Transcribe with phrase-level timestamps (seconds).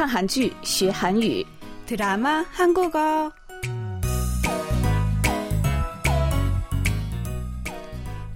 [0.00, 1.46] 看韩剧学韩语
[1.86, 3.30] 드라마 한국어.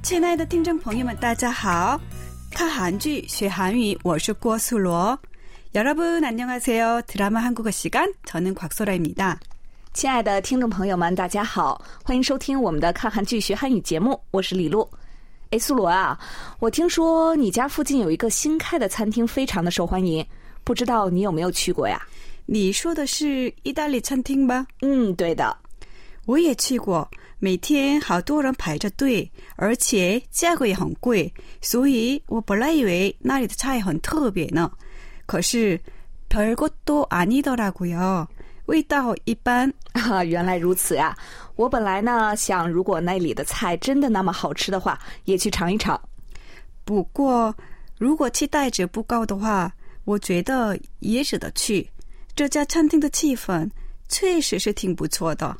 [0.02, 2.00] 亲爱的听众朋友们，大家好！
[2.50, 5.18] 看韩剧学韩语，我是郭素罗。
[5.74, 7.02] 여러분 안녕하세요.
[7.06, 9.38] 드라마 한국어 시간 저는 곽소라입니다.
[9.92, 14.88] 亲爱的听众朋友们，大家好，欢迎收听我们的看韩剧学韩语节目，我是李璐。
[15.50, 16.18] 哎，苏罗啊，
[16.58, 20.24] 我听说你家附近有一个新开的餐厅，非常的受欢迎，
[20.64, 22.00] 不知道你有没有去过呀？
[22.46, 24.66] 你说的是意大利餐厅吧？
[24.82, 25.56] 嗯，对的。
[26.26, 34.70] 我也去过，每天好多人排着队，而且价格也很贵，所以我本来以为那里的菜很特别呢。
[35.26, 35.80] 可是
[36.28, 38.26] 별것도아니더라고요，
[38.66, 39.72] 味道一般。
[39.92, 41.16] 啊，原来如此呀！
[41.56, 46.00] 我本来呢想，如果那里的菜真的那么好吃的话，也去尝一尝。
[46.84, 47.52] 不过
[47.98, 49.72] 如果期待值不高的话，
[50.04, 51.88] 我觉得也值得去。
[52.34, 53.68] 这家餐厅的气氛
[54.08, 55.56] 确实是挺不错的。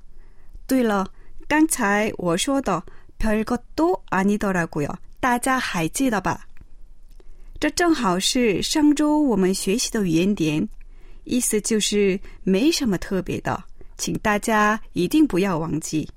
[0.67, 1.07] 对了，
[1.47, 2.83] 刚才我说的
[3.19, 6.47] 별것도아니더라고요，大家还记得吧？
[7.59, 10.67] 这正好是上周我们学习的语言点，
[11.25, 13.63] 意思就是没什么特别的，
[13.99, 16.09] 请大家一定不要忘记。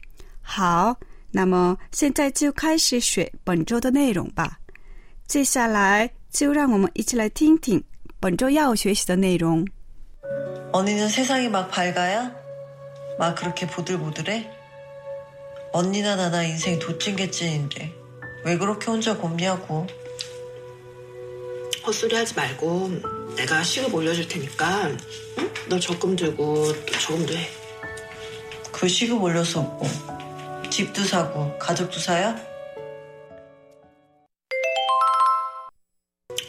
[0.41, 0.95] 好，
[1.31, 4.57] 那么现在就开始学本周的内容吧。
[5.27, 7.83] 接下来就让我们一起来听听
[8.19, 9.65] 本周要学习的内容。
[10.71, 12.35] 언니는 세상이 막 밝아야?
[13.19, 14.49] 막 그렇게 보들보들해?
[15.71, 17.93] 언니나 나나 인생이 도찐개찐인데
[18.45, 19.87] 왜 그렇게 혼자 곱냐고
[21.85, 22.91] 헛소리 하지 말고
[23.35, 25.53] 내가 시급 올려줄 테니까 응?
[25.69, 27.47] 너 적금 들고 또 저금도 해.
[28.71, 29.89] 그 시급 올려서 뭐
[30.69, 32.35] 집도 사고 가족도 사야?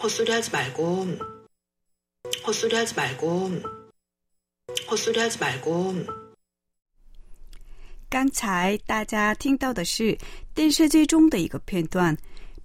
[0.03, 1.09] 헛소리 하지 말고
[2.47, 3.51] 헛소리 하지 말고
[4.91, 5.95] 헛소리 하지 말고
[8.11, 10.17] 刚才大家听到的是
[10.55, 12.17] 电视剧中的一个片段。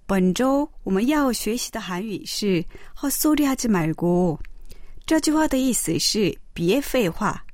[0.06, 2.64] 本周我们要学习的韩语是“
[2.96, 4.38] 헛소리하지말고”。
[5.06, 7.44] 这句话的意思是别废话。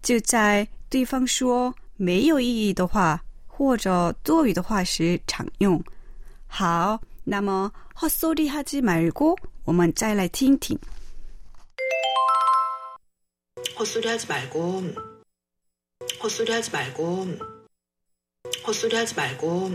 [0.00, 5.82] 就在对方说没有意义的话或者多余的话时常用。
[6.46, 10.78] 好，那么“헛소리하지말고”，我们再来听听。
[13.82, 14.82] 헛소리 하지 말고
[16.22, 17.26] 헛소리 하지 말고
[18.66, 19.70] 헛소리 하지 말고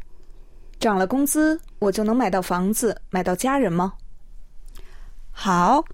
[0.79, 3.93] 涨了工资，我就能买到房子，买到家人吗？
[5.31, 5.85] 好，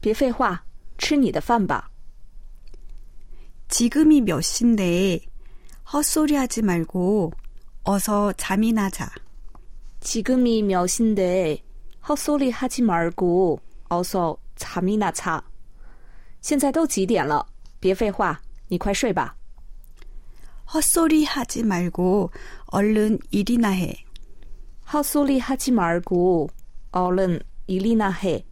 [0.00, 0.62] 别废话，
[0.98, 1.88] 吃你的饭吧。
[3.68, 5.20] 지금이 몇 시인데
[5.92, 7.32] 헛소리하지 말고
[7.84, 9.10] 어서 잠이나 자.
[10.00, 11.62] 지금이 몇 시인데
[12.08, 15.42] 헛소리 하지 말고 어서 잠이나 자.
[16.40, 17.46] 现在都几点了？
[17.80, 19.36] 别废话，你快睡吧。
[20.72, 22.30] 헛소리하지 말고
[22.66, 24.04] 얼른 일이나 해.
[24.92, 26.50] 헛소리 하지 말고
[26.92, 28.44] 얼른 일이나 해.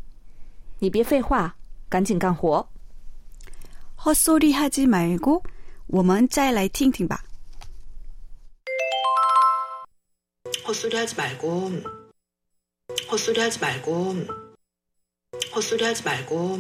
[0.80, 1.56] 你别废话，
[1.88, 2.68] 赶紧干活。
[4.04, 5.42] 헛소리하지 말고
[5.88, 7.22] 我们再来听听吧。
[10.66, 11.72] 헛소리 하지 말고
[13.10, 14.14] 헛소리 하지 말고
[15.54, 16.58] 헛소리 하지 말고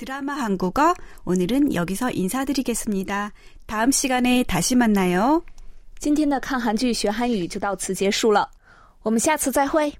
[0.00, 0.94] 드라마 한국어
[1.24, 3.32] 오늘은 여기서 인사드리겠습니다.
[3.66, 5.42] 다음 시간에 다시 만나요.
[5.98, 8.50] 今天的看韩剧学韩语就到此结束了，
[9.02, 9.92] 我们下次再会。